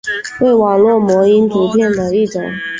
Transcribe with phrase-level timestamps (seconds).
[0.39, 2.41] 为网络模因图片的一种。